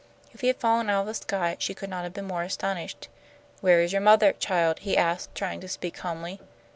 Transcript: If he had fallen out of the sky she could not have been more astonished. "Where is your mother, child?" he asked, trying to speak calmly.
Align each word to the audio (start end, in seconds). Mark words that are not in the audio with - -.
If 0.33 0.41
he 0.41 0.47
had 0.47 0.57
fallen 0.57 0.89
out 0.89 1.01
of 1.01 1.05
the 1.05 1.13
sky 1.13 1.57
she 1.59 1.75
could 1.75 1.91
not 1.91 2.03
have 2.05 2.13
been 2.15 2.25
more 2.25 2.41
astonished. 2.41 3.07
"Where 3.59 3.81
is 3.83 3.91
your 3.91 4.01
mother, 4.01 4.33
child?" 4.33 4.79
he 4.79 4.97
asked, 4.97 5.35
trying 5.35 5.61
to 5.61 5.67
speak 5.67 5.93
calmly. 5.93 6.41